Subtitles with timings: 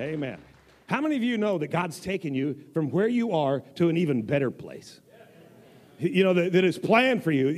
[0.00, 0.38] Amen.
[0.86, 3.96] How many of you know that God's taken you from where you are to an
[3.96, 5.00] even better place?
[5.98, 7.52] You know, that, that is planned for you,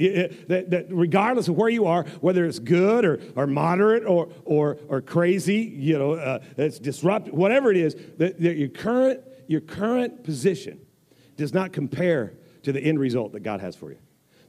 [0.48, 4.79] that, that regardless of where you are, whether it's good or, or moderate or, or,
[4.89, 9.61] or crazy, you know, uh, it's disruptive, whatever it is, that, that your, current, your
[9.61, 10.80] current position
[11.36, 12.34] does not compare
[12.64, 13.98] to the end result that God has for you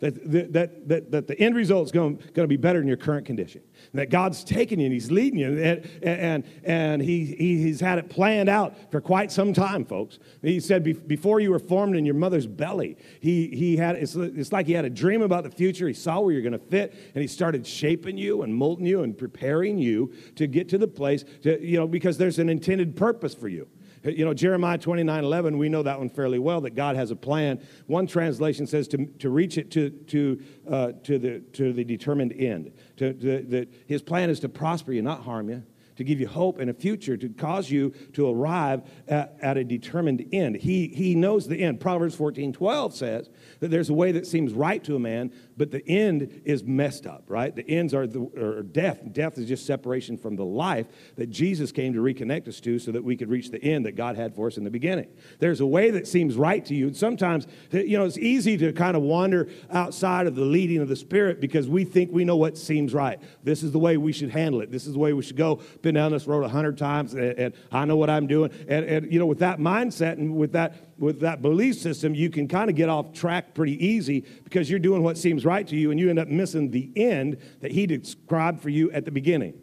[0.03, 2.97] that, that, that, that the end result is going, going to be better than your
[2.97, 3.61] current condition.
[3.93, 7.79] And that God's taking you and He's leading you, and, and, and he, he, He's
[7.79, 10.19] had it planned out for quite some time, folks.
[10.41, 14.51] He said, Before you were formed in your mother's belly, He, he had, it's, it's
[14.51, 15.87] like He had a dream about the future.
[15.87, 19.03] He saw where you're going to fit, and He started shaping you and molding you
[19.03, 22.97] and preparing you to get to the place, to, you know, because there's an intended
[22.97, 23.69] purpose for you.
[24.03, 27.15] You know, Jeremiah 29 11, we know that one fairly well, that God has a
[27.15, 27.65] plan.
[27.87, 32.33] One translation says to, to reach it to, to, uh, to, the, to the determined
[32.33, 32.73] end.
[32.97, 35.63] To, to, that his plan is to prosper you, not harm you
[35.95, 39.63] to give you hope and a future, to cause you to arrive at, at, a
[39.63, 40.55] determined end.
[40.55, 41.79] He, he knows the end.
[41.79, 45.71] Proverbs 14 12 says that there's a way that seems right to a man, but
[45.71, 47.55] the end is messed up, right?
[47.55, 49.01] The ends are, the, are death.
[49.11, 52.91] Death is just separation from the life that Jesus came to reconnect us to so
[52.91, 55.07] that we could reach the end that God had for us in the beginning.
[55.39, 56.87] There's a way that seems right to you.
[56.87, 60.87] And sometimes, you know, it's easy to kind of wander outside of the leading of
[60.87, 63.19] the Spirit because we think we know what seems right.
[63.43, 64.71] This is the way we should handle it.
[64.71, 65.61] This is the way we should go.
[65.83, 68.51] Been down this road a hundred times and, and, I know what I'm doing.
[68.69, 72.29] And, and, you know, with that mindset and with that, with that belief system, you
[72.29, 75.75] can kind of get off track pretty easy because you're doing what seems right to
[75.75, 79.11] you and you end up missing the end that he described for you at the
[79.11, 79.53] beginning.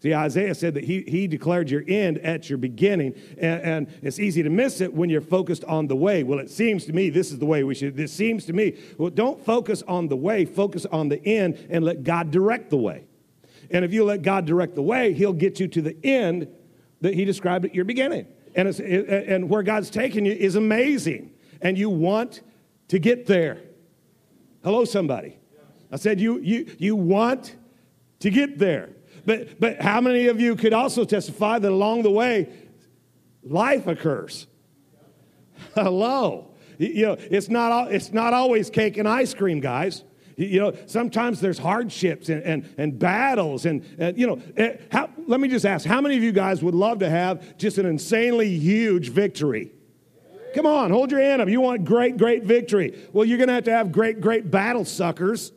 [0.00, 4.18] See, Isaiah said that he, he declared your end at your beginning, and, and, it's
[4.20, 6.22] easy to miss it when you're focused on the way.
[6.22, 7.96] Well, it seems to me this is the way we should.
[7.96, 8.78] This seems to me.
[8.96, 12.76] Well, don't focus on the way, focus on the end, and let God direct the
[12.76, 13.07] way.
[13.70, 16.48] And if you let God direct the way, He'll get you to the end
[17.00, 18.26] that He described at your beginning.
[18.54, 22.40] And, and where God's taking you is amazing, and you want
[22.88, 23.60] to get there.
[24.64, 25.38] Hello, somebody.
[25.92, 27.54] I said, you, you, you want
[28.20, 28.90] to get there.
[29.24, 32.48] But, but how many of you could also testify that along the way,
[33.42, 34.46] life occurs?
[35.74, 36.50] Hello.
[36.78, 40.04] You know, it's not, it's not always cake and ice cream, guys.
[40.38, 43.66] You know, sometimes there's hardships and, and, and battles.
[43.66, 46.62] And, and, you know, eh, how, let me just ask how many of you guys
[46.62, 49.72] would love to have just an insanely huge victory?
[50.54, 51.48] Come on, hold your hand up.
[51.48, 53.04] You want great, great victory.
[53.12, 55.50] Well, you're going to have to have great, great battle suckers,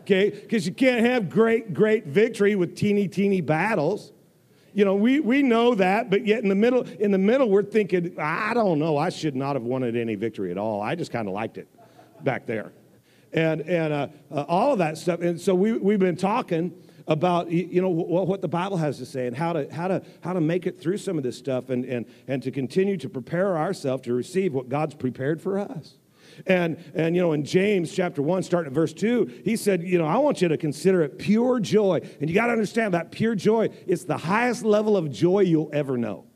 [0.00, 0.30] okay?
[0.30, 4.12] Because you can't have great, great victory with teeny, teeny battles.
[4.72, 7.62] You know, we, we know that, but yet in the middle, in the middle, we're
[7.64, 10.80] thinking, I don't know, I should not have wanted any victory at all.
[10.80, 11.68] I just kind of liked it
[12.24, 12.72] back there.
[13.32, 15.20] And, and uh, uh, all of that stuff.
[15.20, 16.74] And so we, we've been talking
[17.10, 20.32] about you know what the bible has to say and how to how to how
[20.32, 23.58] to make it through some of this stuff and and and to continue to prepare
[23.58, 25.96] ourselves to receive what god's prepared for us.
[26.46, 29.98] And and you know in james chapter 1 starting at verse 2 he said you
[29.98, 32.00] know i want you to consider it pure joy.
[32.20, 35.70] And you got to understand that pure joy it's the highest level of joy you'll
[35.72, 36.26] ever know.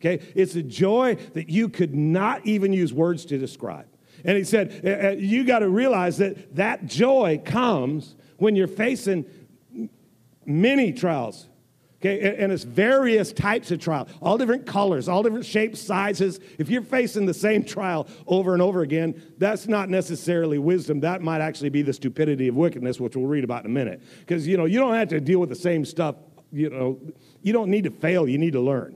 [0.00, 0.24] Okay?
[0.34, 3.86] It's a joy that you could not even use words to describe
[4.24, 8.66] and he said uh, uh, you got to realize that that joy comes when you're
[8.66, 9.24] facing
[10.46, 11.48] many trials.
[12.00, 16.38] Okay, and it's various types of trial, all different colors, all different shapes, sizes.
[16.56, 21.00] If you're facing the same trial over and over again, that's not necessarily wisdom.
[21.00, 24.00] That might actually be the stupidity of wickedness, which we'll read about in a minute.
[24.20, 26.14] Because you know, you don't have to deal with the same stuff.
[26.52, 27.00] You know,
[27.42, 28.28] you don't need to fail.
[28.28, 28.94] You need to learn,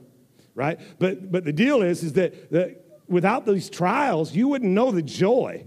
[0.55, 0.79] right?
[0.97, 2.82] But but the deal is, is that, that
[3.13, 5.65] without these trials, you wouldn't know the joy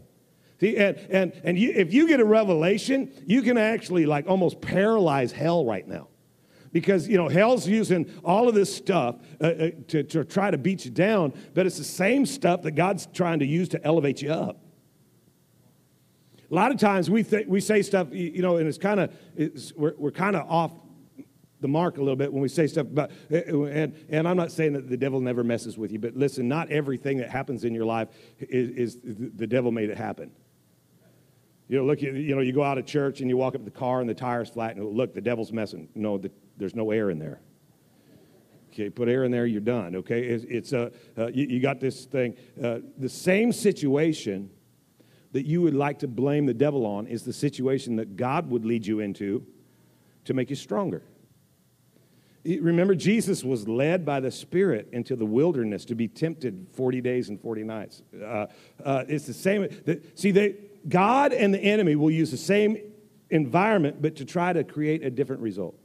[0.61, 4.61] See, and, and, and you, if you get a revelation, you can actually like almost
[4.61, 6.09] paralyze hell right now.
[6.73, 10.59] Because, you know, hell's using all of this stuff uh, uh, to, to try to
[10.59, 14.21] beat you down, but it's the same stuff that God's trying to use to elevate
[14.21, 14.61] you up.
[16.51, 19.13] A lot of times we, th- we say stuff, you know, and it's kind of,
[19.75, 20.73] we're, we're kind of off
[21.61, 24.53] the mark a little bit when we say stuff about, uh, and, and I'm not
[24.53, 27.75] saying that the devil never messes with you, but listen, not everything that happens in
[27.75, 28.09] your life
[28.39, 30.31] is, is the devil made it happen.
[31.69, 33.65] You know, look, you know, you go out of church and you walk up to
[33.65, 35.89] the car and the tire's flat and look, the devil's messing.
[35.95, 37.41] No, the, there's no air in there.
[38.73, 39.97] Okay, put air in there, you're done.
[39.97, 42.37] Okay, it's, it's uh, uh, you, you, got this thing.
[42.63, 44.51] Uh, the same situation
[45.33, 48.65] that you would like to blame the devil on is the situation that God would
[48.65, 49.47] lead you into
[50.27, 51.03] to make you stronger.
[52.47, 57.29] Remember, Jesus was led by the Spirit into the wilderness to be tempted 40 days
[57.29, 58.03] and 40 nights.
[58.15, 58.47] Uh,
[58.85, 59.69] uh, it's the same.
[60.15, 60.57] See, they,
[60.89, 62.79] God and the enemy will use the same
[63.31, 65.77] environment, but to try to create a different result.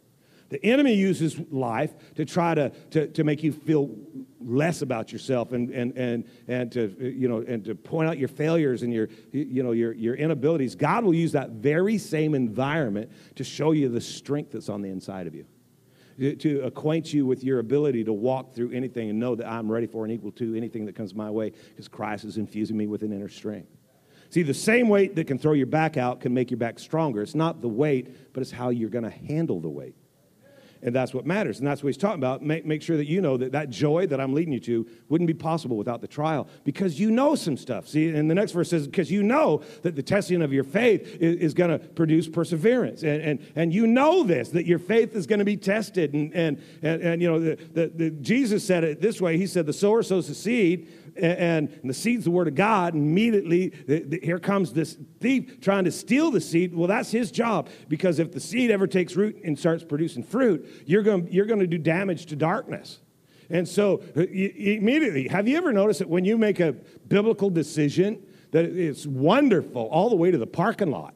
[0.50, 3.90] The enemy uses life to try to, to, to make you feel
[4.42, 8.28] less about yourself and, and, and, and, to, you know, and to point out your
[8.28, 10.76] failures and your, you know, your, your inabilities.
[10.76, 14.90] God will use that very same environment to show you the strength that's on the
[14.90, 15.46] inside of you
[16.22, 19.88] to acquaint you with your ability to walk through anything and know that I'm ready
[19.88, 23.02] for and equal to anything that comes my way because Christ is infusing me with
[23.02, 23.70] an inner strength.
[24.30, 27.22] See, the same weight that can throw your back out can make your back stronger.
[27.22, 29.96] It's not the weight, but it's how you're going to handle the weight.
[30.84, 31.60] And that's what matters.
[31.60, 32.42] And that's what he's talking about.
[32.42, 35.28] Make, make sure that you know that that joy that I'm leading you to wouldn't
[35.28, 37.88] be possible without the trial because you know some stuff.
[37.88, 41.18] See, and the next verse says, because you know that the testing of your faith
[41.20, 43.04] is, is going to produce perseverance.
[43.04, 46.14] And, and, and you know this, that your faith is going to be tested.
[46.14, 49.48] And, and, and, and you know, the, the, the, Jesus said it this way He
[49.48, 52.94] said, the sower sows the seed and, and the seed's the word of God.
[52.94, 56.74] And immediately, the, the, here comes this thief trying to steal the seed.
[56.74, 60.84] Well, that's his job because if the seed ever takes root and starts producing fruit,
[60.86, 63.00] you're going you're going to do damage to darkness.
[63.50, 68.26] And so, uh, immediately, have you ever noticed that when you make a biblical decision,
[68.52, 71.14] that it's wonderful all the way to the parking lot?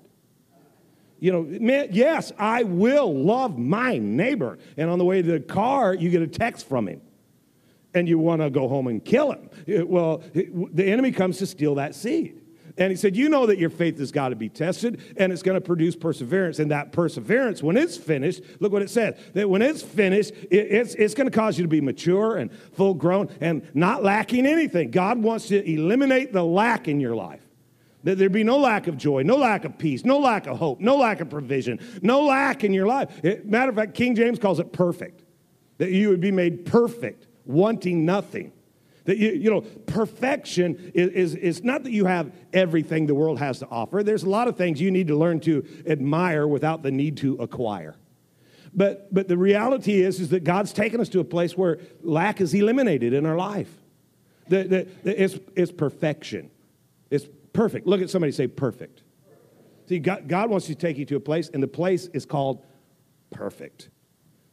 [1.20, 4.60] You know, man, yes, I will love my neighbor.
[4.76, 7.02] And on the way to the car, you get a text from him
[7.96, 9.50] and you want to go home and kill him.
[9.68, 12.42] Eh, well, the enemy comes to steal that seed.
[12.78, 15.42] And he said, You know that your faith has got to be tested and it's
[15.42, 16.60] going to produce perseverance.
[16.60, 20.94] And that perseverance, when it's finished, look what it says that when it's finished, it's,
[20.96, 24.92] it's going to cause you to be mature and full grown and not lacking anything.
[24.92, 27.42] God wants to eliminate the lack in your life.
[28.04, 30.80] That there be no lack of joy, no lack of peace, no lack of hope,
[30.80, 33.10] no lack of provision, no lack in your life.
[33.24, 35.24] Eh, matter of fact, King James calls it perfect.
[35.78, 38.52] That you would be made perfect wanting nothing.
[39.06, 43.38] That you, you know, perfection is, is, is not that you have everything the world
[43.38, 44.02] has to offer.
[44.02, 47.36] There's a lot of things you need to learn to admire without the need to
[47.36, 47.96] acquire.
[48.74, 52.42] But, but the reality is, is that God's taken us to a place where lack
[52.42, 53.72] is eliminated in our life.
[54.50, 56.52] The, the, the, it's, it's perfection.
[57.10, 57.88] It's perfect.
[57.88, 59.04] Look at somebody say perfect.
[59.88, 62.66] See, God, God wants to take you to a place, and the place is called
[63.30, 63.90] perfect.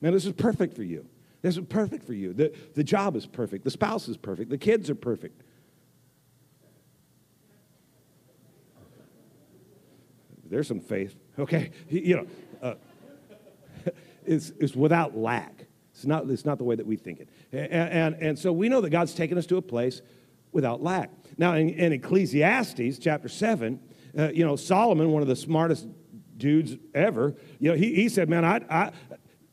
[0.00, 1.06] Man, this is perfect for you.
[1.42, 2.32] This is perfect for you.
[2.32, 3.64] The, the job is perfect.
[3.64, 4.48] The spouse is perfect.
[4.48, 5.42] The kids are perfect.
[10.48, 11.70] There's some faith, okay?
[11.88, 12.26] You know,
[12.62, 12.74] uh,
[14.26, 15.66] it's, it's without lack.
[15.94, 17.28] It's not, it's not the way that we think it.
[17.52, 20.02] And, and, and so we know that God's taken us to a place
[20.52, 21.10] without lack.
[21.38, 23.80] Now, in, in Ecclesiastes chapter 7,
[24.16, 25.88] uh, you know, Solomon, one of the smartest
[26.36, 28.92] dudes ever, you know, he, he said, Man, I, I,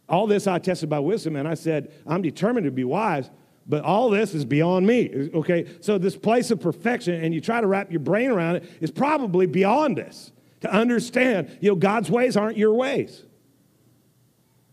[0.09, 3.29] all this I tested by wisdom, and I said, I'm determined to be wise,
[3.67, 5.29] but all this is beyond me.
[5.33, 8.63] Okay, so this place of perfection, and you try to wrap your brain around it,
[8.81, 10.31] is probably beyond us.
[10.61, 13.23] To understand, you know, God's ways aren't your ways.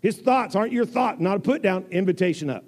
[0.00, 1.20] His thoughts aren't your thought.
[1.20, 2.64] Not a put down, invitation up.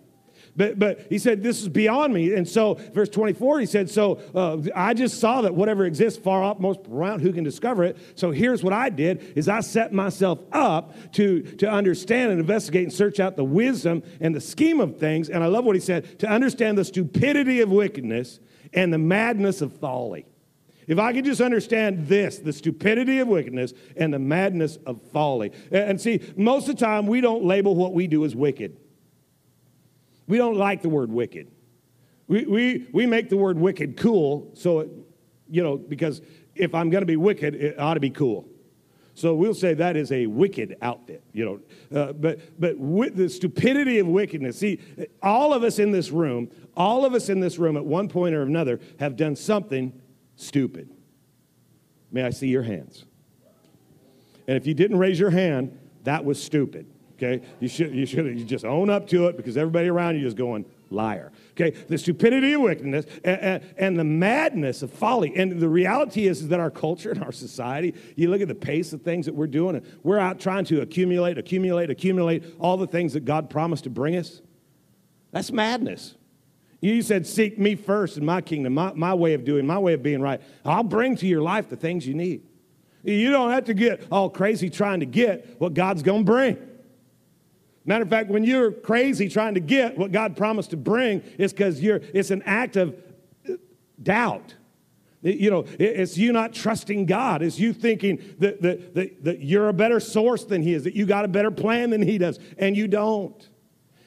[0.58, 2.34] But, but he said, This is beyond me.
[2.34, 6.42] And so, verse 24, he said, So uh, I just saw that whatever exists far
[6.42, 7.96] up, most around, who can discover it?
[8.16, 12.82] So here's what I did is I set myself up to, to understand and investigate
[12.82, 15.30] and search out the wisdom and the scheme of things.
[15.30, 18.40] And I love what he said to understand the stupidity of wickedness
[18.74, 20.26] and the madness of folly.
[20.88, 25.52] If I could just understand this, the stupidity of wickedness and the madness of folly.
[25.70, 28.76] And see, most of the time we don't label what we do as wicked.
[30.28, 31.50] We don't like the word wicked.
[32.28, 34.90] We, we, we make the word wicked cool, so, it,
[35.48, 36.20] you know, because
[36.54, 38.46] if I'm going to be wicked, it ought to be cool.
[39.14, 42.00] So we'll say that is a wicked outfit, you know.
[42.00, 44.78] Uh, but but with the stupidity of wickedness, see,
[45.20, 48.32] all of us in this room, all of us in this room at one point
[48.36, 49.92] or another have done something
[50.36, 50.90] stupid.
[52.12, 53.06] May I see your hands?
[54.46, 56.86] And if you didn't raise your hand, that was stupid.
[57.20, 60.26] Okay, you should you should you just own up to it because everybody around you
[60.26, 61.32] is going liar.
[61.52, 65.34] Okay, the stupidity of wickedness and, and, and, the madness of folly.
[65.36, 68.54] And the reality is, is that our culture and our society, you look at the
[68.54, 72.76] pace of things that we're doing, and we're out trying to accumulate, accumulate, accumulate all
[72.76, 74.40] the things that God promised to bring us.
[75.32, 76.14] That's madness.
[76.80, 79.94] You said, Seek me first in my kingdom, my, my way of doing, my way
[79.94, 80.40] of being right.
[80.64, 82.42] I'll bring to your life the things you need.
[83.02, 86.67] You don't have to get all crazy trying to get what God's going to bring.
[87.88, 91.54] Matter of fact, when you're crazy trying to get what God promised to bring, it's
[91.54, 92.94] because you're it's an act of
[93.48, 93.54] uh,
[94.02, 94.54] doubt.
[95.22, 97.42] You know, it's you not trusting God.
[97.42, 100.94] It's you thinking that, that, that, that you're a better source than He is, that
[100.94, 103.48] you got a better plan than He does, and you don't.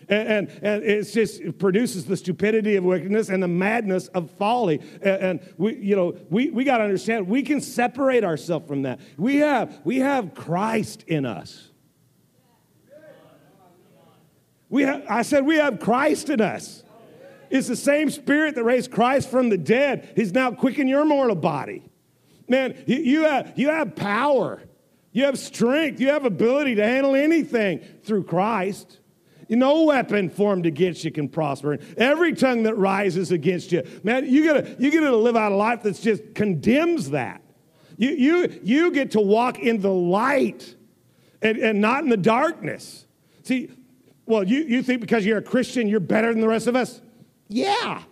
[0.08, 4.30] And, and, and it's just it produces the stupidity of wickedness and the madness of
[4.30, 4.80] folly.
[5.02, 8.84] And, and we, you know, we, we got to understand we can separate ourselves from
[8.84, 9.00] that.
[9.18, 11.71] We have, we have Christ in us.
[14.72, 16.84] We ha- I said, we have Christ in us.
[17.51, 20.13] It's the same spirit that raised Christ from the dead.
[20.16, 21.84] He's now quickened your mortal body.
[22.48, 24.63] Man, you, you, have, you have power.
[25.12, 26.00] You have strength.
[26.00, 29.00] You have ability to handle anything through Christ.
[29.50, 31.78] No weapon formed against you can prosper.
[31.98, 35.84] Every tongue that rises against you, man, you gotta, you gotta live out a life
[35.84, 37.42] that just condemns that.
[37.98, 40.74] You, you, you get to walk in the light
[41.42, 43.06] and, and not in the darkness.
[43.44, 43.70] See,
[44.25, 47.01] well, you, you think because you're a Christian, you're better than the rest of us?
[47.48, 48.04] Yeah.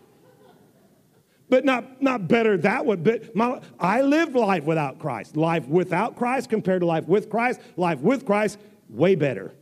[1.50, 2.96] But not, not better that way.
[2.96, 5.36] But my, I lived life without Christ.
[5.36, 7.60] Life without Christ compared to life with Christ.
[7.76, 9.54] Life with Christ, way better.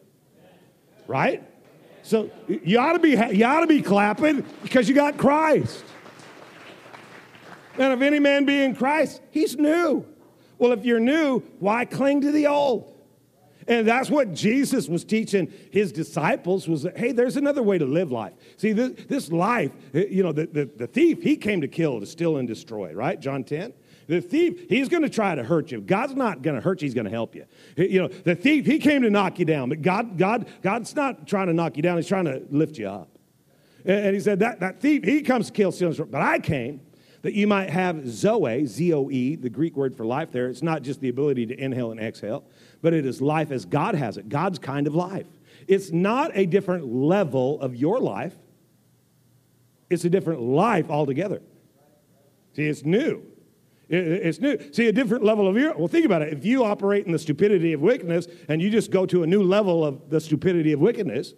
[1.08, 1.44] Right?
[2.04, 5.84] So you ought to be, you ought to be clapping because you got Christ.
[7.78, 10.06] And if any man be in Christ, he's new.
[10.58, 12.97] Well, if you're new, why cling to the old?
[13.68, 18.12] And that's what Jesus was teaching his disciples was hey, there's another way to live
[18.12, 18.34] life.
[18.56, 22.00] See, this, this life, eh, you know, the, the, the thief, he came to kill,
[22.00, 23.20] to steal, and destroy, right?
[23.20, 23.74] John 10.
[24.08, 25.82] The thief, he's going to try to hurt you.
[25.82, 27.46] God's not going to hurt you, he's going to help you.
[27.78, 30.96] Eh, you know, the thief, he came to knock you down, but God, God, God's
[30.96, 33.10] not trying to knock you down, he's trying to lift you up.
[33.84, 36.12] And, he said, that, that thief, he comes to kill, steal, and destroy.
[36.12, 36.82] But I came
[37.28, 40.48] that you might have Zoe, Z O E, the Greek word for life there.
[40.48, 42.46] It's not just the ability to inhale and exhale,
[42.82, 45.28] but it is life as God has it, God's kind of life.
[45.68, 48.34] It's not a different level of your life,
[49.90, 51.42] it's a different life altogether.
[52.56, 53.22] See, it's new.
[53.90, 54.58] It's new.
[54.72, 55.76] See, a different level of your.
[55.78, 56.32] Well, think about it.
[56.32, 59.44] If you operate in the stupidity of wickedness and you just go to a new
[59.44, 61.34] level of the stupidity of wickedness,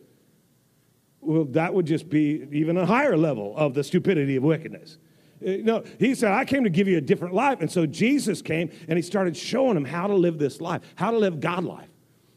[1.20, 5.00] well, that would just be even a higher level of the stupidity of wickedness.
[5.46, 7.62] Uh, no, he said, I came to give you a different life.
[7.62, 11.12] And so Jesus came and he started showing them how to live this life, how
[11.12, 11.90] to live God life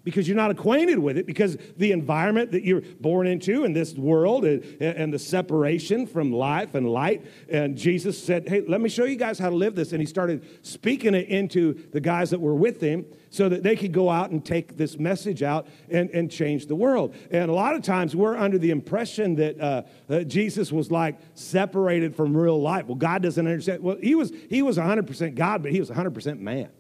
[0.04, 3.94] because you're not acquainted with it, because the environment that you're born into in this
[3.94, 7.24] world and, and, the separation from life and light.
[7.48, 9.92] And Jesus said, Hey, let me show you guys how to live this.
[9.92, 13.76] And he started speaking it into the guys that were with him so that they
[13.76, 17.14] could go out and take this message out and, and change the world.
[17.30, 21.18] And a lot of times we're under the impression that, uh, that Jesus was like
[21.34, 22.86] separated from real life.
[22.86, 23.82] Well, God doesn't understand.
[23.82, 26.70] Well, he was, he was 100% God, but he was 100% man.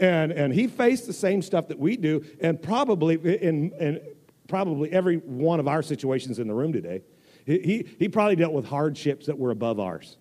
[0.00, 4.00] And, and he faced the same stuff that we do, and probably in, in
[4.46, 7.02] probably every one of our situations in the room today,
[7.44, 10.18] he, he probably dealt with hardships that were above ours.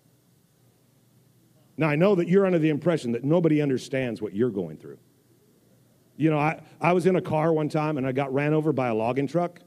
[1.75, 4.97] Now, I know that you're under the impression that nobody understands what you're going through.
[6.15, 8.73] You know, I, I was in a car one time and I got ran over
[8.73, 9.59] by a logging truck.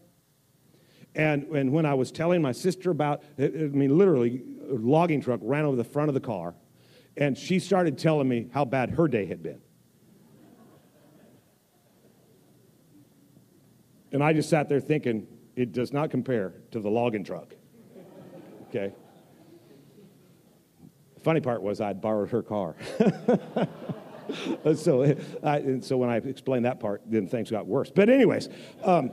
[1.14, 5.40] And, and when I was telling my sister about, I mean, literally, a logging truck
[5.42, 6.54] ran over the front of the car.
[7.16, 9.60] And she started telling me how bad her day had been.
[14.12, 15.26] And I just sat there thinking,
[15.56, 17.54] it does not compare to the logging truck.
[18.68, 18.92] Okay?
[21.14, 22.76] The funny part was I'd borrowed her car.
[24.74, 27.90] so, I, so when I explained that part, then things got worse.
[27.90, 28.48] But, anyways,
[28.82, 29.10] um,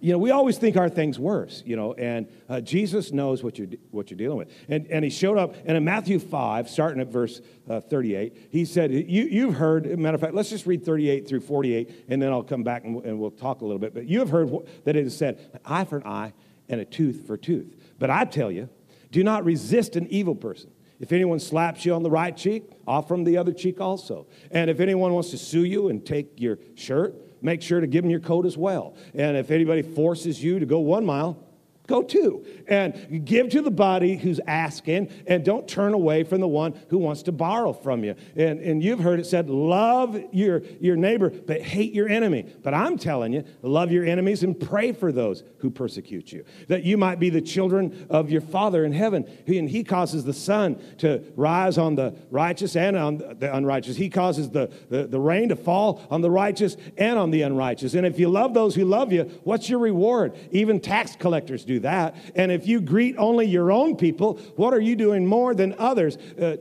[0.00, 3.58] you know, we always think our thing's worse, you know, and uh, Jesus knows what
[3.58, 4.50] you're, what you're dealing with.
[4.68, 8.64] And, and he showed up, and in Matthew 5, starting at verse uh, 38, he
[8.64, 12.30] said, you, You've heard, matter of fact, let's just read 38 through 48, and then
[12.30, 13.94] I'll come back and, and we'll talk a little bit.
[13.94, 14.50] But you have heard
[14.84, 16.32] that it is said, eye for an eye
[16.68, 17.74] and a tooth for tooth.
[17.98, 18.68] But I tell you,
[19.10, 20.70] do not resist an evil person.
[20.98, 24.26] If anyone slaps you on the right cheek, offer him the other cheek also.
[24.50, 27.14] And if anyone wants to sue you and take your shirt,
[27.46, 28.94] make sure to give them your coat as well.
[29.14, 31.38] And if anybody forces you to go one mile,
[31.86, 36.48] Go to and give to the body who's asking, and don't turn away from the
[36.48, 38.14] one who wants to borrow from you.
[38.34, 42.52] And, and you've heard it said, love your, your neighbor, but hate your enemy.
[42.62, 46.82] But I'm telling you, love your enemies and pray for those who persecute you, that
[46.82, 49.24] you might be the children of your Father in heaven.
[49.46, 53.96] And He causes the sun to rise on the righteous and on the unrighteous.
[53.96, 57.94] He causes the, the, the rain to fall on the righteous and on the unrighteous.
[57.94, 60.36] And if you love those who love you, what's your reward?
[60.50, 62.16] Even tax collectors do that.
[62.34, 66.16] And if you greet only your own people, what are you doing more than others?
[66.16, 66.56] Uh,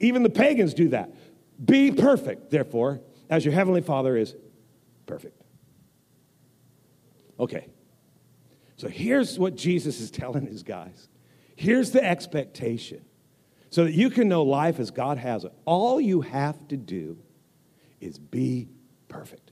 [0.00, 1.14] even the pagans do that.
[1.64, 4.34] Be perfect, therefore, as your heavenly Father is
[5.06, 5.42] perfect.
[7.40, 7.68] Okay.
[8.76, 11.08] So here's what Jesus is telling his guys.
[11.56, 13.04] Here's the expectation.
[13.70, 15.52] So that you can know life as God has it.
[15.66, 17.18] All you have to do
[18.00, 18.68] is be
[19.08, 19.47] perfect.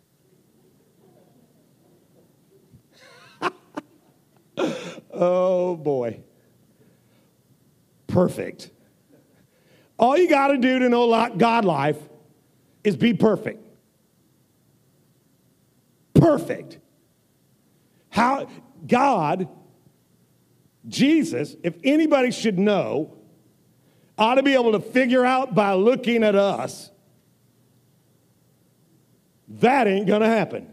[5.19, 6.21] Oh boy.
[8.07, 8.71] Perfect.
[9.99, 11.99] All you got to do to know God life
[12.85, 13.63] is be perfect.
[16.15, 16.79] Perfect.
[18.11, 18.49] how
[18.87, 19.49] God,
[20.89, 23.13] Jesus, if anybody should know,
[24.17, 26.91] ought to be able to figure out by looking at us,
[29.49, 30.67] that ain't going to happen.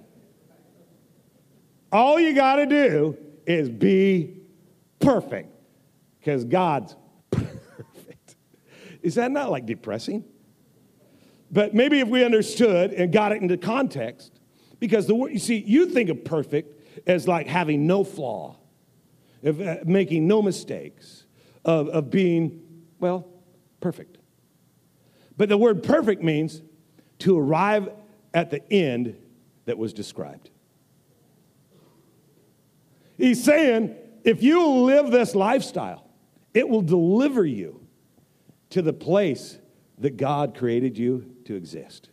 [1.92, 4.42] All you got to do is be
[5.00, 5.50] perfect
[6.20, 6.96] because God's
[7.32, 8.36] perfect.
[9.02, 10.24] Is that not like depressing?
[11.52, 14.40] But maybe if we understood and got it into context,
[14.80, 18.58] because the word, you see, you think of perfect as like having no flaw,
[19.44, 21.26] of uh, making no mistakes,
[21.64, 22.62] of, of being,
[23.00, 23.28] well,
[23.82, 24.18] perfect.
[25.38, 26.62] But the word perfect means
[27.20, 27.90] to arrive
[28.34, 29.16] at the end
[29.66, 30.50] that was described.
[33.24, 36.06] He's saying, if you live this lifestyle,
[36.54, 37.80] it will deliver you
[38.72, 39.58] to the place
[40.00, 42.10] that God created you to exist.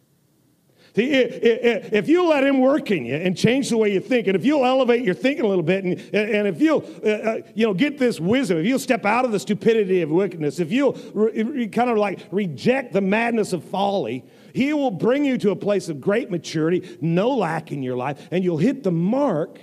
[0.94, 4.36] See, if you let him work in you and change the way you think, and
[4.36, 7.74] if you'll elevate your thinking a little bit, and, if you'll, uh, uh, you know,
[7.74, 11.90] get this wisdom, if you'll step out of the stupidity of wickedness, if you'll kind
[11.90, 14.24] of like reject the madness of folly,
[14.54, 18.28] he will bring you to a place of great maturity, no lack in your life,
[18.30, 19.58] and you'll hit the mark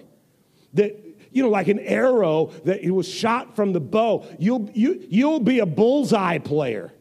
[0.73, 4.25] that you know, like an arrow that it was shot from the bow.
[4.39, 6.93] You'll, you, you'll be a bullseye player.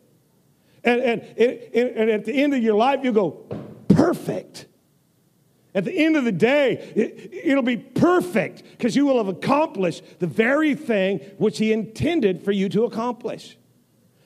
[0.85, 3.31] And, and, and, and at the end of your life, you'll go,
[3.89, 4.67] perfect.
[5.75, 6.93] At the end of the day,
[7.45, 12.43] it, will be perfect because you will have accomplished the very thing which He intended
[12.43, 13.59] for you to accomplish.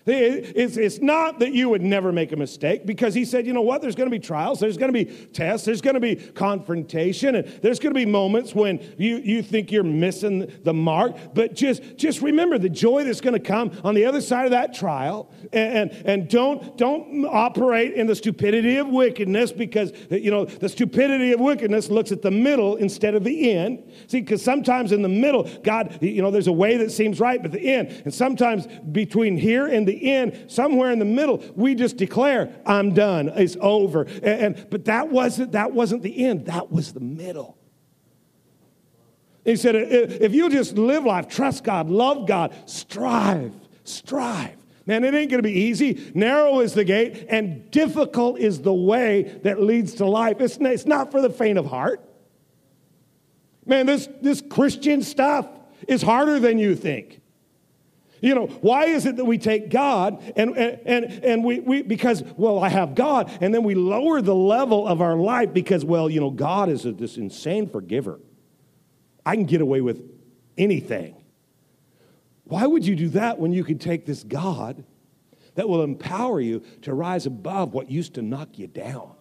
[0.07, 3.81] It's, not that you would never make a mistake because he said, you know what,
[3.83, 7.37] there's going to be trials, there's going to be tests, there's going to be confrontation,
[7.37, 11.17] and there's going to be moments when you, you think you're missing the mark.
[11.35, 14.51] But just, just remember the joy that's going to come on the other side of
[14.53, 15.31] that trial.
[15.53, 20.69] And, and, and don't, don't operate in the stupidity of wickedness because, you know, the
[20.69, 23.93] stupidity of wickedness looks at the middle instead of the end.
[24.07, 27.41] See, because sometimes in the middle, God, you know, there's a way that seems right,
[27.41, 28.03] but the end.
[28.05, 32.95] And sometimes between here and the end, somewhere in the middle, we just declare, I'm
[32.95, 34.03] done, it's over.
[34.03, 37.57] And, and but that wasn't that wasn't the end, that was the middle.
[39.45, 44.57] He said, if you just live life, trust God, love God, strive, strive.
[44.87, 46.11] Man, it ain't to be easy.
[46.15, 50.41] Narrow is the gate, and difficult is the way that leads to life.
[50.41, 52.05] It's, it's not for the faint of heart.
[53.65, 55.47] Man, this, this Christian stuff
[55.87, 57.20] is harder than you think.
[58.21, 62.23] You know, why is it that we take God and, and, and we, we, because,
[62.37, 66.11] well, I have God, and then we lower the level of our life because, well,
[66.11, 68.21] you know, God is a, this insane forgiver.
[69.25, 70.03] I can get away with
[70.59, 71.17] anything.
[72.45, 74.85] Why would you do that when you could take this God
[75.55, 79.15] that will empower you to rise above what used to knock you down?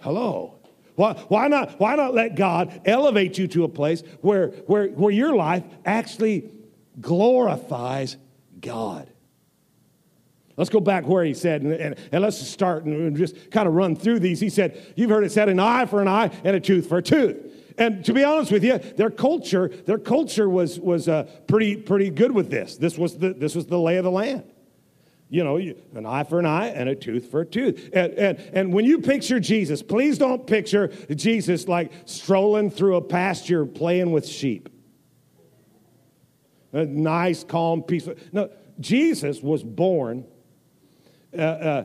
[0.00, 0.58] Hello.
[0.96, 5.12] Why, why, not, why not let God elevate you to a place where, where, where
[5.12, 6.50] your life actually
[7.00, 8.16] glorifies
[8.60, 9.10] God.
[10.58, 13.74] Let's go back where he said, and, and, and, let's start and just kind of
[13.74, 14.40] run through these.
[14.40, 16.98] He said, You've heard it said, an eye for an eye and a tooth for
[16.98, 17.36] a tooth.
[17.78, 22.10] And to be honest with you, their culture, their culture was, was uh, pretty, pretty
[22.10, 22.76] good with this.
[22.76, 24.42] This was, the, this was the lay of the land.
[25.30, 27.90] You know, an eye for an eye and a tooth for a tooth.
[27.92, 33.02] And, and, and when you picture Jesus, please don't picture Jesus like strolling through a
[33.02, 34.70] pasture playing with sheep
[36.72, 38.14] a nice, calm, peaceful.
[38.32, 38.50] No,
[38.80, 40.24] Jesus was born.
[41.36, 41.84] Uh, uh,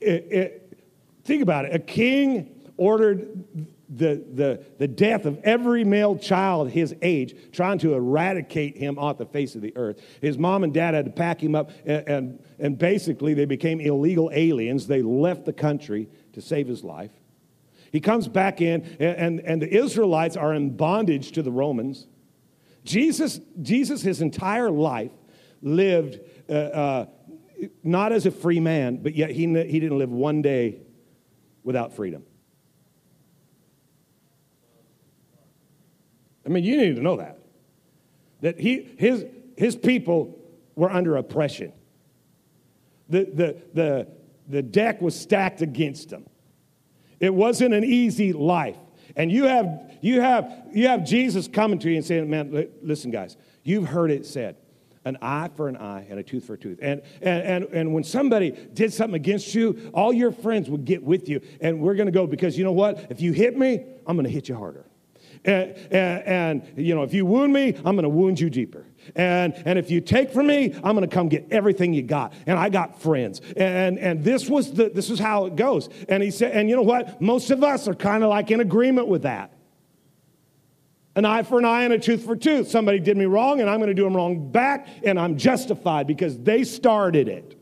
[0.00, 0.78] it, it,
[1.24, 1.74] think about it.
[1.74, 3.44] A king ordered
[3.88, 9.18] the, the, the death of every male child his age, trying to eradicate him off
[9.18, 10.00] the face of the earth.
[10.20, 13.80] His mom and dad had to pack him up, and, and, and basically they became
[13.80, 14.86] illegal aliens.
[14.86, 17.12] They left the country to save his life.
[17.92, 22.06] He comes back in, and, and, and the Israelites are in bondage to the Romans.
[22.86, 25.10] Jesus, Jesus his entire life
[25.60, 27.06] lived uh, uh,
[27.82, 30.78] not as a free man, but yet he, he didn't live one day
[31.64, 32.22] without freedom.
[36.44, 37.40] I mean, you need to know that.
[38.40, 40.38] That he, his, his people
[40.76, 41.72] were under oppression.
[43.08, 44.08] The, the, the,
[44.46, 46.24] the deck was stacked against them.
[47.18, 48.76] It wasn't an easy life.
[49.14, 53.10] And you have, you have, you have Jesus coming to you and saying, man, listen,
[53.10, 54.56] guys, you've heard it said,
[55.04, 56.80] an eye for an eye and a tooth for a tooth.
[56.82, 61.02] And, and, and, and when somebody did something against you, all your friends would get
[61.02, 61.40] with you.
[61.60, 63.06] And we're going to go because you know what?
[63.10, 64.84] If you hit me, I'm going to hit you harder.
[65.44, 68.86] And, and, and, you know, if you wound me, I'm going to wound you deeper.
[69.14, 72.32] And, and if you take from me, I'm going to come get everything you got.
[72.46, 73.40] And I got friends.
[73.56, 75.88] And, and this was the, this is how it goes.
[76.08, 77.20] And he said, and you know what?
[77.20, 79.52] Most of us are kind of like in agreement with that.
[81.14, 82.68] An eye for an eye and a tooth for tooth.
[82.68, 86.06] Somebody did me wrong, and I'm going to do them wrong back, and I'm justified
[86.06, 87.58] because they started it.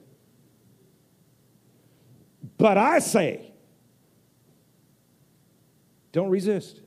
[2.59, 3.53] But I say,
[6.11, 6.81] don't resist.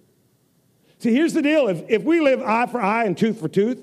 [1.08, 3.80] See, here's the deal if, if we live eye for eye and tooth for tooth,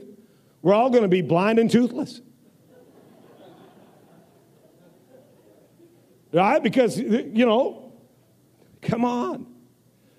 [0.60, 2.20] we're all going to be blind and toothless.
[6.34, 6.62] right?
[6.62, 7.94] Because, you know,
[8.82, 9.53] come on.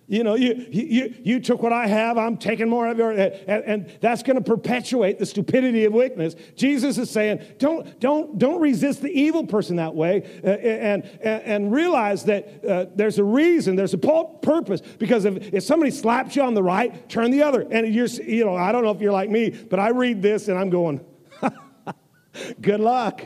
[0.08, 3.64] You know, you, you, you took what I have, I'm taking more of yours, and,
[3.64, 6.36] and that's going to perpetuate the stupidity of wickedness.
[6.56, 11.44] Jesus is saying, don't, don't, don't resist the evil person that way, uh, and, and,
[11.44, 16.36] and, realize that uh, there's a reason, there's a purpose, because if, if somebody slaps
[16.36, 17.66] you on the right, turn the other.
[17.72, 20.50] And you're, you know, I don't know if you're like me, but I read this
[20.50, 21.04] and I'm going,
[22.62, 23.24] good luck.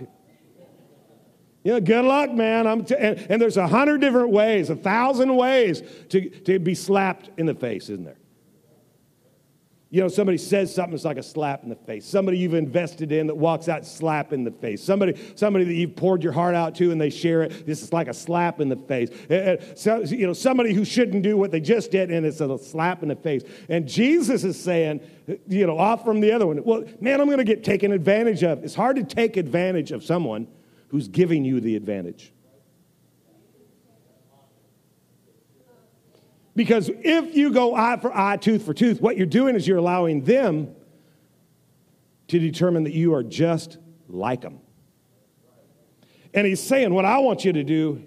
[1.63, 2.67] You know, good luck, man.
[2.67, 6.73] I'm t- and, and there's a hundred different ways, a thousand ways to, to be
[6.73, 8.15] slapped in the face, isn't there?
[9.91, 12.05] You know, somebody says something, it's like a slap in the face.
[12.05, 14.83] Somebody you've invested in that walks out, slap in the face.
[14.83, 17.91] Somebody, somebody that you've poured your heart out to and they share it, this is
[17.91, 19.09] like a slap in the face.
[19.75, 23.01] So, you know, somebody who shouldn't do what they just did and it's a slap
[23.01, 23.41] in the face.
[23.67, 25.01] And Jesus is saying,
[25.47, 28.43] you know, off from the other one, well, man, I'm going to get taken advantage
[28.43, 28.63] of.
[28.63, 30.47] It's hard to take advantage of someone
[30.89, 32.33] who's giving you the advantage.
[36.55, 39.77] Because if you go eye for eye, tooth for tooth, what you're doing is you're
[39.77, 40.75] allowing them
[42.27, 44.59] to determine that you are just like them.
[46.33, 48.03] And he's saying, What I want you to do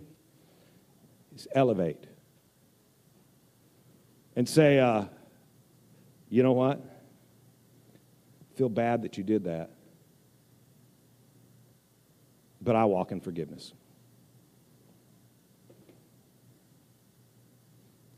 [1.35, 2.05] is elevate
[4.37, 5.05] and say, uh,
[6.29, 6.89] You know what?
[8.55, 9.71] feel bad that you did that
[12.63, 13.73] but I walk in forgiveness.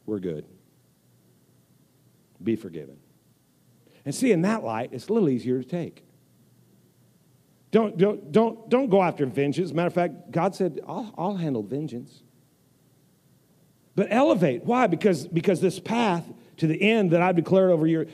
[0.07, 0.45] We're good.
[2.43, 2.99] Be forgiven.
[4.05, 6.05] And see, in that light, it's a little easier to take.
[7.71, 9.73] Don't, don't, don't, don't go after vengeance.
[9.73, 12.23] Matter of fact, God said, I'll, I'll handle vengeance.
[13.97, 14.65] But elevate.
[14.65, 14.87] Why?
[14.87, 16.25] Because, because this path
[16.59, 18.07] to the end that I've declared over you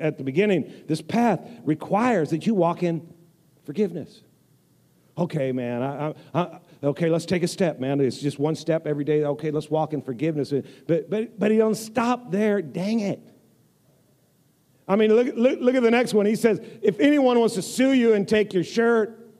[0.00, 3.14] at the beginning, this path requires that you walk in
[3.64, 4.22] forgiveness
[5.18, 8.00] okay, man, I, I, I, okay, let's take a step, man.
[8.00, 9.24] It's just one step every day.
[9.24, 10.52] Okay, let's walk in forgiveness.
[10.86, 12.62] But, but, but he don't stop there.
[12.62, 13.20] Dang it.
[14.86, 16.24] I mean, look, look, look at the next one.
[16.24, 19.30] He says, if anyone wants to sue you and take your shirt,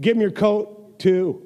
[0.00, 1.44] give him your coat too.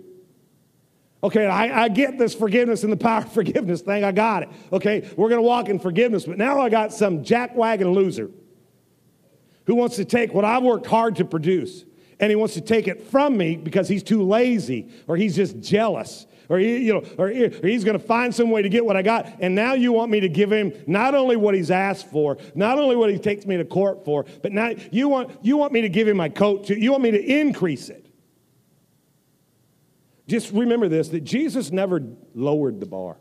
[1.24, 4.02] Okay, I, I, get this forgiveness and the power of forgiveness thing.
[4.02, 4.48] I got it.
[4.72, 6.24] Okay, we're going to walk in forgiveness.
[6.24, 8.28] But now I got some jackwagon loser
[9.66, 11.84] who wants to take what I've worked hard to produce
[12.22, 15.58] and he wants to take it from me because he's too lazy or he's just
[15.60, 18.84] jealous or, he, you know, or, or he's going to find some way to get
[18.84, 19.26] what I got.
[19.40, 22.78] And now you want me to give him not only what he's asked for, not
[22.78, 25.80] only what he takes me to court for, but now you want, you want me
[25.80, 26.74] to give him my coat too.
[26.74, 28.06] You want me to increase it.
[30.28, 32.00] Just remember this that Jesus never
[32.34, 33.16] lowered the bar.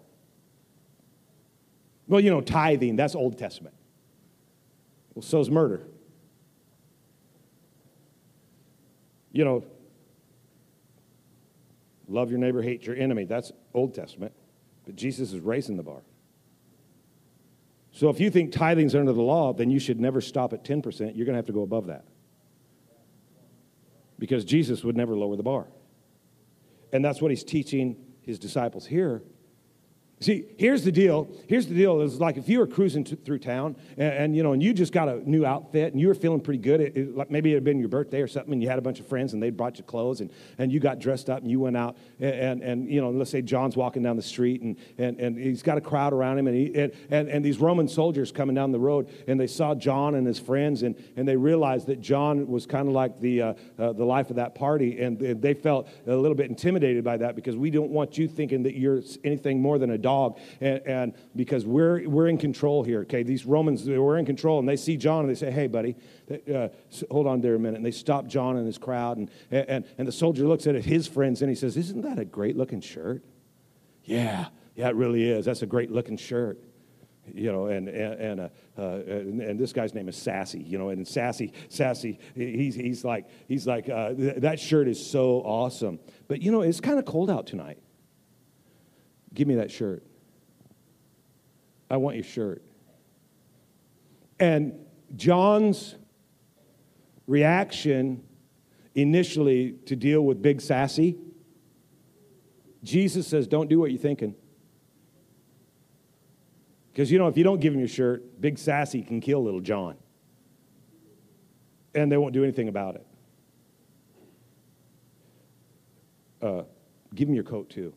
[2.08, 3.74] Well, you know, tithing, that's Old Testament.
[5.16, 5.88] Well, so's murder.
[9.32, 9.64] You know,
[12.08, 13.26] love your neighbor, hate your enemy.
[13.26, 14.34] That's Old Testament.
[14.86, 16.02] But Jesus is raising the bar.
[17.92, 21.16] So if you think tithing's under the law, then you should never stop at 10%.
[21.16, 22.06] You're going to have to go above that.
[24.18, 25.68] Because Jesus would never lower the bar.
[26.94, 29.24] And that's what he's teaching his disciples here
[30.22, 31.28] See, here's the deal.
[31.48, 32.00] Here's the deal.
[32.02, 34.72] It's like if you were cruising t- through town and, and, you know, and you
[34.72, 36.80] just got a new outfit and you were feeling pretty good.
[36.80, 38.84] It, it, like maybe it had been your birthday or something, and you had a
[38.84, 40.30] bunch of friends and they brought you clothes and,
[40.60, 43.32] and you got dressed up and you went out and, and, and you know, let's
[43.32, 46.46] say John's walking down the street and, and, and he's got a crowd around him
[46.46, 49.74] and, he, and, and, and these Roman soldiers coming down the road and they saw
[49.74, 53.42] John and his friends and, and they realized that John was kind of like the,
[53.42, 57.18] uh, uh, the life of that party and they felt a little bit intimidated by
[57.18, 60.40] that because we don't want you thinking that you're anything more than a dog dog,
[60.60, 63.24] and, and because we're, we're in control here, okay?
[63.24, 65.96] These Romans, they were in control, and they see John and they say, hey, buddy,
[66.54, 66.70] uh,
[67.10, 67.78] hold on there a minute.
[67.78, 71.08] And they stop John and his crowd, and, and, and the soldier looks at his
[71.08, 73.24] friends and he says, Isn't that a great looking shirt?
[74.04, 75.46] Yeah, yeah, it really is.
[75.46, 76.60] That's a great looking shirt
[77.34, 80.90] you know, and and and, uh, uh, and, this guy's name is Sassy, you know,
[80.90, 86.42] and Sassy, Sassy, he's he's like he's like uh, that shirt is so awesome, but
[86.42, 87.78] you know, it's kind of cold out tonight.
[89.34, 90.04] Give me that shirt.
[91.90, 92.64] I want your shirt.
[94.40, 94.74] And
[95.16, 95.96] John's
[97.28, 98.24] reaction
[98.96, 101.18] initially to deal with Big Sassy,
[102.84, 104.36] Jesus says, Don't do what you're thinking.
[106.92, 109.62] Because, you know, if you don't give him your shirt, Big Sassy can kill Little
[109.62, 109.96] John.
[111.96, 113.08] And they won't do anything about it.
[116.42, 116.64] Uh,
[117.16, 117.94] give him your coat, too.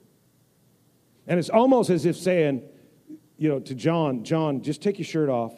[1.27, 2.63] And it's almost as if saying,
[3.37, 5.55] you know, to John, John, just take your shirt off.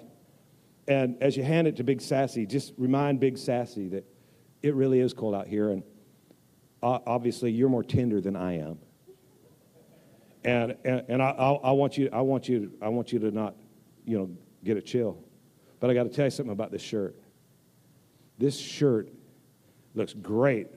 [0.89, 4.05] And as you hand it to Big Sassy, just remind Big Sassy that
[4.63, 5.71] it really is cold out here.
[5.71, 5.83] And
[6.83, 8.79] obviously, you're more tender than I am.
[10.45, 13.33] And, and, and I, I, I, want you, I, want you, I want you to
[13.33, 13.57] not,
[14.05, 14.31] you know,
[14.63, 15.19] get a chill.
[15.81, 17.17] But I got to tell you something about this shirt.
[18.39, 19.09] This shirt
[19.95, 20.69] looks great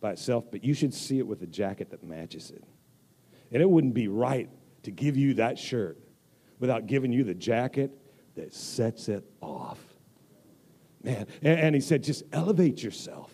[0.00, 2.64] by itself, but you should see it with a jacket that matches it.
[3.52, 4.48] And it wouldn't be right
[4.84, 5.98] to give you that shirt
[6.58, 7.90] without giving you the jacket
[8.36, 9.78] that sets it off.
[11.02, 13.32] Man, and, and he said, just elevate yourself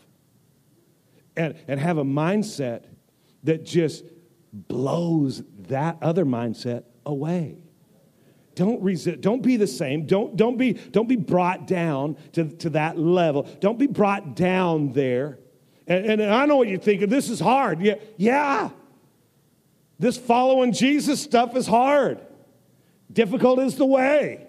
[1.37, 2.85] and, and have a mindset
[3.42, 4.05] that just
[4.52, 7.59] blows that other mindset away.
[8.55, 10.07] Don't resist, don't be the same.
[10.07, 13.42] Don't, don't, be, don't be brought down to, to that level.
[13.61, 15.38] Don't be brought down there.
[15.87, 17.09] And, and I know what you're thinking.
[17.09, 17.83] This is hard.
[17.83, 18.70] Yeah, yeah.
[19.98, 22.20] This following Jesus stuff is hard.
[23.12, 24.46] Difficult is the way.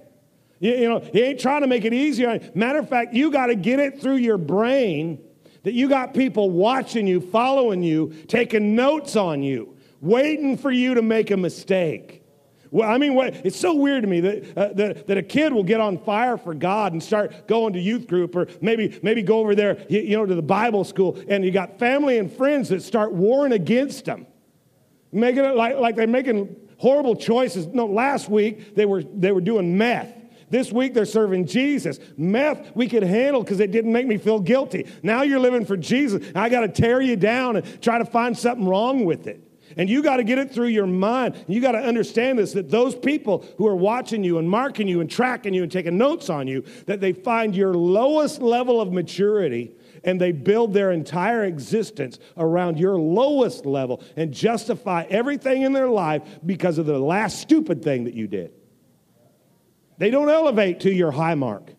[0.59, 2.39] You, you know, he ain't trying to make it easier.
[2.53, 5.19] Matter of fact, you got to get it through your brain
[5.63, 10.93] that you got people watching you, following you, taking notes on you, waiting for you
[10.93, 12.23] to make a mistake.
[12.71, 15.53] Well, I mean, what, it's so weird to me that, uh, that, that, a kid
[15.53, 19.21] will get on fire for God and start going to youth group or maybe, maybe
[19.21, 22.31] go over there, you, you know, to the Bible school, and you got family and
[22.31, 24.27] friends that start warring against them,
[25.11, 27.67] making it like, like they're making horrible choices.
[27.67, 30.13] No, last week they were, they were doing meth.
[30.49, 31.99] This week they're serving Jesus.
[32.15, 34.87] Meth we could handle because it didn't make me feel guilty.
[35.03, 36.25] Now you're living for Jesus.
[36.33, 39.43] I got to tear you down and try to find something wrong with it.
[39.75, 41.43] And you got to get it through your mind.
[41.47, 45.01] You got to understand this that those people who are watching you and marking you
[45.01, 48.93] and tracking you and taking notes on you, that they find your lowest level of
[48.93, 49.73] maturity
[50.07, 55.89] and they build their entire existence around your lowest level and justify everything in their
[55.89, 58.53] life because of the last stupid thing that you did.
[59.97, 61.73] They don't elevate to your high mark.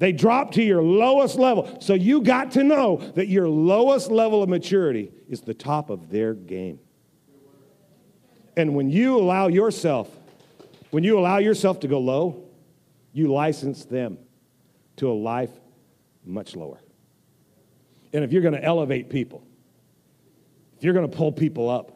[0.00, 1.78] They drop to your lowest level.
[1.80, 6.10] So you got to know that your lowest level of maturity is the top of
[6.10, 6.78] their game.
[8.54, 10.10] And when you allow yourself,
[10.90, 12.44] when you allow yourself to go low,
[13.14, 14.18] you license them
[14.96, 15.50] to a life
[16.24, 16.80] much lower.
[18.12, 19.42] And if you're going to elevate people,
[20.76, 21.92] if you're going to pull people up,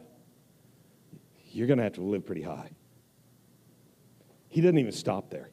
[1.51, 2.69] you're going to have to live pretty high.
[4.49, 5.49] He doesn't even stop there.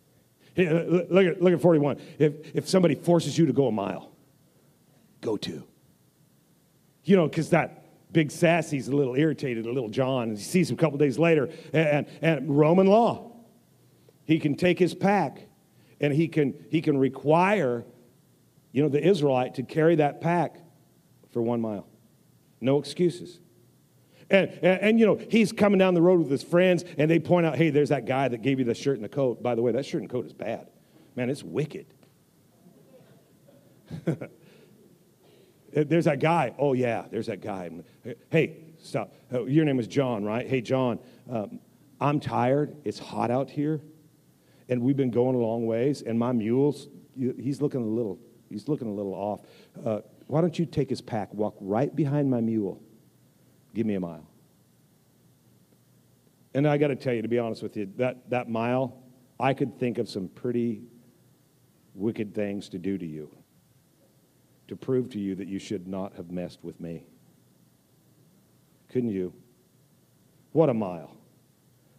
[0.56, 0.62] Uh,
[1.10, 2.00] look at, look at 41.
[2.18, 4.12] If, if somebody forces you to go a mile,
[5.20, 5.64] go two.
[7.04, 10.70] You know, because that big sassy's a little irritated, a little John, and he sees
[10.70, 11.50] him a couple days later.
[11.72, 13.32] And, and Roman law,
[14.24, 15.48] he can take his pack
[16.00, 17.84] and he can, he can require,
[18.74, 20.56] you know, the Israelite to carry that pack
[21.32, 21.86] for one mile.
[22.60, 23.38] No excuses.
[24.28, 27.20] And, and, and, you know, he's coming down the road with his friends, and they
[27.20, 29.40] point out, hey, there's that guy that gave you the shirt and the coat.
[29.40, 30.70] By the way, that shirt and coat is bad.
[31.14, 31.86] Man, it's wicked.
[35.72, 36.52] there's that guy.
[36.58, 37.70] Oh, yeah, there's that guy.
[38.30, 39.14] Hey, stop.
[39.30, 40.48] Oh, your name is John, right?
[40.48, 40.98] Hey, John,
[41.30, 41.60] um,
[42.00, 42.76] I'm tired.
[42.82, 43.80] It's hot out here,
[44.68, 48.68] and we've been going a long ways, and my mule's, he's looking a little, he's
[48.68, 49.40] looking a little off.
[49.84, 52.80] Uh, why don't you take his pack, walk right behind my mule,
[53.74, 54.26] Give me a mile.
[56.54, 59.02] And I got to tell you, to be honest with you, that, that mile,
[59.40, 60.82] I could think of some pretty
[61.94, 63.28] wicked things to do to you
[64.68, 67.04] to prove to you that you should not have messed with me.
[68.90, 69.34] Couldn't you?
[70.52, 71.16] What a mile.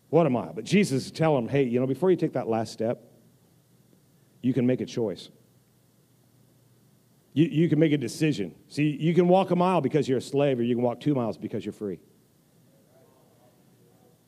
[0.09, 0.53] What a mile.
[0.53, 3.03] But Jesus is telling him, hey, you know, before you take that last step,
[4.41, 5.29] you can make a choice.
[7.35, 8.55] You, you can make a decision.
[8.69, 11.13] See, you can walk a mile because you're a slave, or you can walk two
[11.13, 11.99] miles because you're free.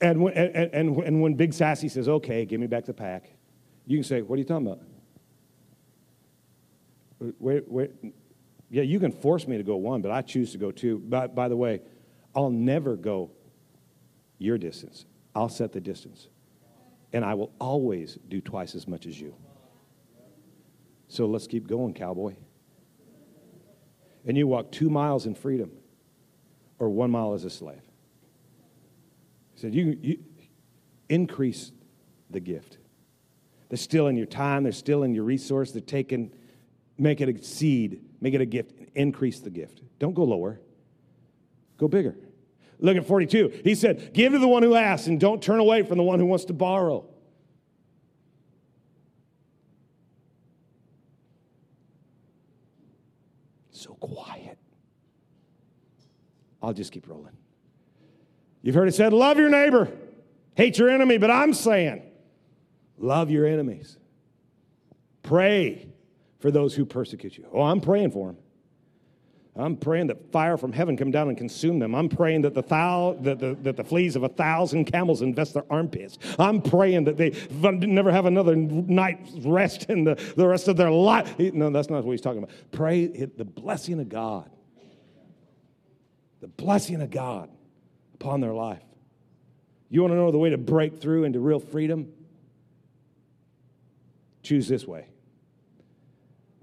[0.02, 3.30] And when, and, and, and when Big Sassy says, okay, give me back the pack,
[3.86, 4.82] you can say, what are you talking about?
[7.24, 7.92] Uh, wait, wait.
[8.70, 11.00] Yeah, you can force me to go one, but I choose to go two.
[11.00, 11.80] By, by the way,
[12.36, 13.32] I'll never go
[14.38, 15.06] your distance.
[15.34, 16.28] I'll set the distance.
[17.14, 19.34] And I will always do twice as much as you.
[21.08, 22.36] So let's keep going, cowboy
[24.28, 25.72] and you walk two miles in freedom
[26.78, 27.82] or one mile as a slave.
[29.54, 30.20] He said, you, you
[31.10, 31.72] increase
[32.30, 32.78] the gift.
[33.70, 36.32] They're still in your time, they're still in your resource, they're taking,
[36.98, 39.82] make it a seed, make it a gift, increase the gift.
[39.98, 40.60] Don't go lower,
[41.78, 42.16] go bigger.
[42.80, 43.62] Look at 42.
[43.64, 46.20] He said, Give to the one who asks and don't turn away from the one
[46.20, 47.10] who wants to borrow.
[53.78, 54.58] so quiet.
[56.62, 57.36] I'll just keep rolling.
[58.62, 59.92] You've heard it said, love your neighbor,
[60.56, 62.02] hate your enemy, but I'm saying,
[62.98, 63.98] love your enemies.
[65.24, 65.88] Pray
[66.40, 67.48] for those who persecute you.
[67.54, 68.38] Oh, I'm praying for them.
[69.58, 71.96] I'm praying that fire from heaven come down and consume them.
[71.96, 75.54] I'm praying that the, thou, that the, that the fleas of a thousand camels invest
[75.54, 76.18] their armpits.
[76.38, 77.32] I'm praying that they
[77.88, 81.40] never have another night's rest in the, the rest of their life.
[81.40, 82.56] No, that's not what he's talking about.
[82.72, 84.50] Pray the blessing of God.
[86.42, 87.50] The blessing of God
[88.14, 88.84] upon their life.
[89.90, 92.12] You want to know the way to break through into real freedom?
[94.44, 95.08] Choose this way,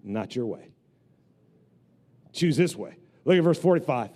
[0.03, 0.74] not your way.
[2.35, 2.97] Choose this way.
[3.25, 4.11] Look at verse 45.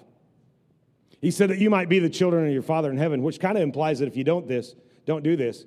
[1.23, 3.57] He said that you might be the children of your Father in heaven, which kind
[3.57, 4.75] of implies that if you don't this,
[5.07, 5.65] don't do this,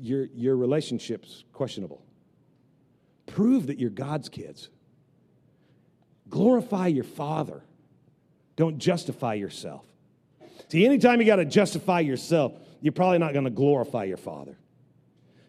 [0.00, 2.02] your, your relationship's questionable.
[3.26, 4.70] Prove that you're God's kids.
[6.28, 7.62] Glorify your Father.
[8.56, 9.84] Don't justify yourself.
[10.68, 14.56] See, anytime you got to justify yourself, you're probably not going to glorify your Father.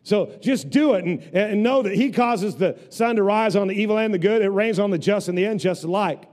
[0.04, 3.68] So just do it and, and know that He causes the sun to rise on
[3.68, 4.42] the evil and the good.
[4.42, 6.24] It rains on the just and the unjust alike.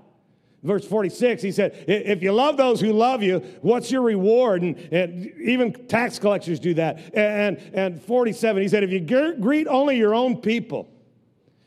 [0.63, 4.63] Verse 46, he said, If you love those who love you, what's your reward?
[4.63, 7.15] And, and even tax collectors do that.
[7.15, 10.89] And, and 47, he said, If you greet only your own people,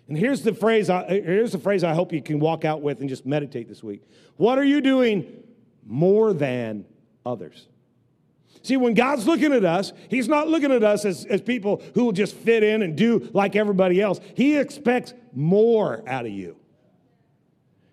[0.10, 3.00] and here's the phrase I, here's the phrase I hope you can walk out with
[3.00, 4.04] and just meditate this week.
[4.36, 5.42] What are you doing
[5.86, 6.86] more than
[7.26, 7.68] others?
[8.64, 12.06] See, when God's looking at us, He's not looking at us as, as people who
[12.06, 14.20] will just fit in and do like everybody else.
[14.36, 16.61] He expects more out of you.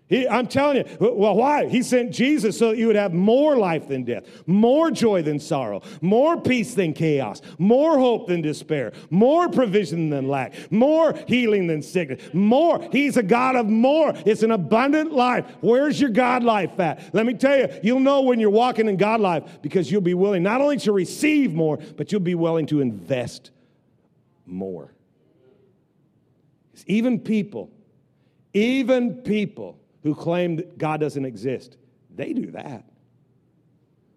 [0.09, 1.67] He, I'm telling you, well, why?
[1.67, 5.39] He sent Jesus so that you would have more life than death, more joy than
[5.39, 11.67] sorrow, more peace than chaos, more hope than despair, more provision than lack, more healing
[11.67, 12.81] than sickness, more.
[12.91, 14.13] He's a God of more.
[14.25, 15.45] It's an abundant life.
[15.61, 17.13] Where's your God life at?
[17.13, 20.15] Let me tell you, you'll know when you're walking in God life because you'll be
[20.15, 23.51] willing not only to receive more, but you'll be willing to invest
[24.47, 24.91] more.
[26.87, 27.69] Even people,
[28.53, 31.77] even people who claim that God doesn't exist.
[32.15, 32.85] They do that.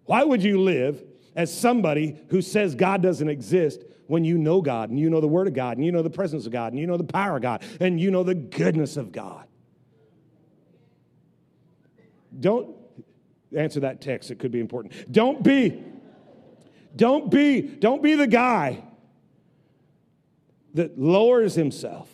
[0.05, 1.03] Why would you live
[1.35, 5.27] as somebody who says God doesn't exist when you know God and you know the
[5.27, 7.37] Word of God and you know the presence of God and you know the power
[7.37, 9.47] of God and you know the goodness of God?
[12.39, 12.75] Don't
[13.55, 15.11] answer that text, it could be important.
[15.11, 15.83] Don't be,
[16.95, 18.83] don't be, don't be the guy
[20.73, 22.09] that lowers himself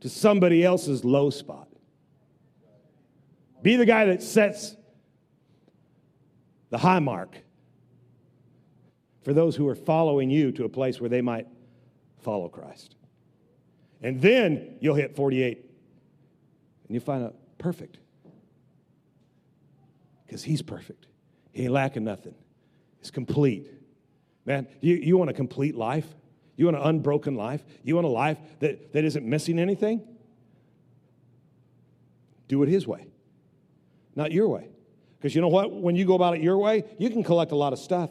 [0.00, 1.68] to somebody else's low spot.
[3.64, 4.76] Be the guy that sets
[6.68, 7.38] the high mark
[9.22, 11.46] for those who are following you to a place where they might
[12.18, 12.94] follow Christ.
[14.02, 17.96] And then you'll hit 48 and you'll find out perfect.
[20.26, 21.06] Because he's perfect.
[21.52, 22.34] He ain't lacking nothing.
[23.00, 23.72] It's complete.
[24.44, 26.06] Man, you, you want a complete life?
[26.56, 27.64] You want an unbroken life?
[27.82, 30.06] You want a life that, that isn't missing anything?
[32.46, 33.06] Do it his way
[34.16, 34.68] not your way.
[35.18, 35.72] Because you know what?
[35.72, 38.10] When you go about it your way, you can collect a lot of stuff,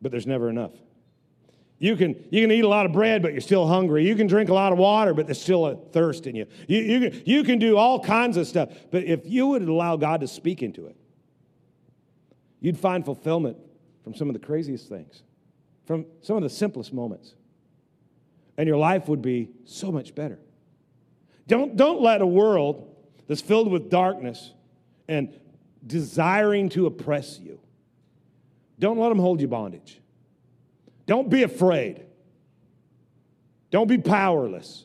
[0.00, 0.72] but there's never enough.
[1.78, 4.06] You can, you can eat a lot of bread, but you're still hungry.
[4.06, 6.46] You can drink a lot of water, but there's still a thirst in you.
[6.68, 9.96] You, you, can, you can do all kinds of stuff, but if you would allow
[9.96, 10.96] God to speak into it,
[12.60, 13.56] you'd find fulfillment
[14.04, 15.22] from some of the craziest things,
[15.86, 17.34] from some of the simplest moments.
[18.58, 20.38] And your life would be so much better.
[21.46, 22.89] Don't, don't let a world
[23.30, 24.52] that's filled with darkness
[25.06, 25.32] and
[25.86, 27.60] desiring to oppress you.
[28.80, 30.00] Don't let them hold you bondage.
[31.06, 32.02] Don't be afraid.
[33.70, 34.84] Don't be powerless.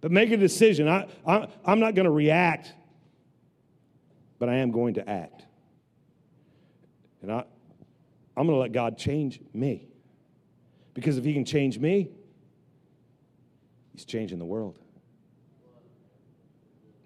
[0.00, 0.86] But make a decision.
[0.86, 2.72] I, I, I'm not going to react,
[4.38, 5.44] but I am going to act.
[7.22, 7.38] And I,
[8.36, 9.88] I'm going to let God change me.
[10.94, 12.08] Because if He can change me,
[13.94, 14.78] He's changing the world.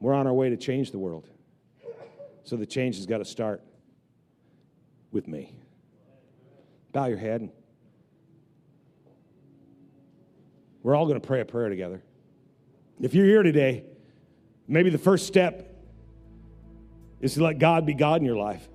[0.03, 1.29] We're on our way to change the world.
[2.43, 3.63] So the change has got to start
[5.13, 5.55] with me.
[6.91, 7.49] Bow your head.
[10.83, 12.03] We're all going to pray a prayer together.
[13.01, 13.85] If you're here today,
[14.67, 15.73] maybe the first step
[17.21, 18.69] is to let God be God in your life.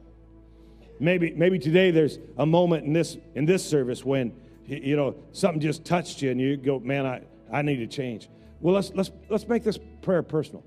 [1.02, 4.32] Maybe, maybe today there's a moment in this, in this service when
[4.66, 7.22] you know something just touched you and you go, man, I,
[7.52, 8.30] I need to change.
[8.62, 10.64] Well, let's, let's, let's make this prayer personal.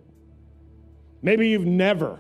[1.22, 2.18] Maybe you've never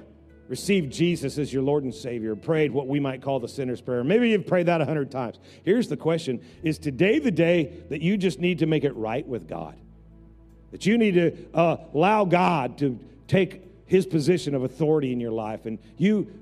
[0.48, 4.02] received Jesus as your Lord and Savior, prayed what we might call the sinner's prayer.
[4.02, 5.38] Maybe you've prayed that a hundred times.
[5.62, 9.26] Here's the question Is today the day that you just need to make it right
[9.26, 9.76] with God?
[10.72, 12.98] That you need to uh, allow God to
[13.28, 16.32] take his position of authority in your life and you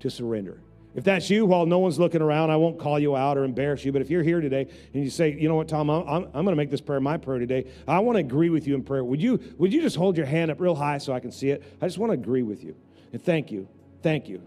[0.00, 0.60] to surrender.
[0.94, 3.84] If that's you, while no one's looking around, I won't call you out or embarrass
[3.84, 3.92] you.
[3.92, 6.44] But if you're here today and you say, you know what, Tom, I'm, I'm, I'm
[6.44, 7.70] going to make this prayer my prayer today.
[7.86, 9.04] I want to agree with you in prayer.
[9.04, 11.50] Would you, would you just hold your hand up real high so I can see
[11.50, 11.62] it?
[11.80, 12.74] I just want to agree with you.
[13.12, 13.68] And thank you,
[14.02, 14.42] thank you,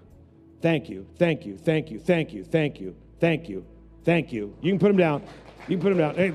[0.62, 3.66] thank you, thank you, thank you, thank you, thank you, thank you,
[4.04, 4.56] thank you.
[4.62, 5.24] You can put them down.
[5.70, 6.16] You can put them down.
[6.16, 6.34] Hey,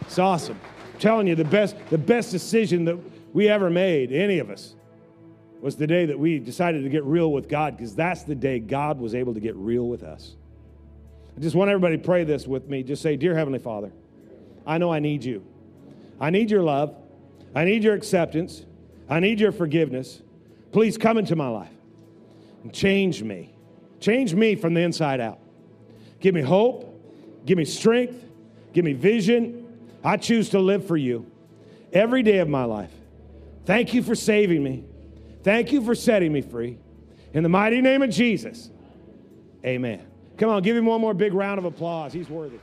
[0.00, 0.58] it's awesome.
[0.94, 2.98] I'm telling you, the best, the best decision that
[3.34, 4.75] we ever made, any of us,
[5.66, 8.60] was the day that we decided to get real with God because that's the day
[8.60, 10.36] God was able to get real with us.
[11.36, 12.84] I just want everybody to pray this with me.
[12.84, 13.90] Just say, Dear Heavenly Father,
[14.64, 15.44] I know I need you.
[16.20, 16.94] I need your love.
[17.52, 18.64] I need your acceptance.
[19.08, 20.22] I need your forgiveness.
[20.70, 21.74] Please come into my life
[22.62, 23.52] and change me.
[23.98, 25.40] Change me from the inside out.
[26.20, 26.94] Give me hope.
[27.44, 28.24] Give me strength.
[28.72, 29.66] Give me vision.
[30.04, 31.28] I choose to live for you
[31.92, 32.92] every day of my life.
[33.64, 34.84] Thank you for saving me.
[35.46, 36.76] Thank you for setting me free.
[37.32, 38.68] In the mighty name of Jesus,
[39.64, 40.04] amen.
[40.38, 42.12] Come on, give him one more big round of applause.
[42.12, 42.58] He's worthy.